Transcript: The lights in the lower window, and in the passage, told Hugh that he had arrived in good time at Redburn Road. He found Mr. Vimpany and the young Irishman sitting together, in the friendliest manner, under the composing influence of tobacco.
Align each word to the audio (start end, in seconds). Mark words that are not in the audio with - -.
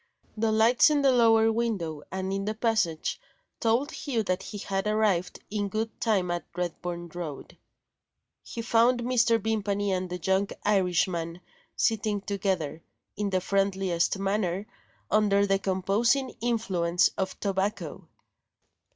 The 0.35 0.51
lights 0.51 0.89
in 0.89 1.03
the 1.03 1.11
lower 1.11 1.51
window, 1.51 2.01
and 2.11 2.33
in 2.33 2.45
the 2.45 2.55
passage, 2.55 3.21
told 3.59 3.91
Hugh 3.91 4.23
that 4.23 4.41
he 4.41 4.57
had 4.57 4.87
arrived 4.87 5.37
in 5.51 5.69
good 5.69 6.01
time 6.01 6.31
at 6.31 6.43
Redburn 6.57 7.09
Road. 7.09 7.55
He 8.41 8.63
found 8.63 9.03
Mr. 9.03 9.39
Vimpany 9.39 9.91
and 9.91 10.09
the 10.09 10.17
young 10.17 10.47
Irishman 10.63 11.39
sitting 11.75 12.19
together, 12.21 12.81
in 13.15 13.29
the 13.29 13.41
friendliest 13.41 14.17
manner, 14.17 14.65
under 15.11 15.45
the 15.45 15.59
composing 15.59 16.31
influence 16.41 17.09
of 17.09 17.39
tobacco. 17.39 18.07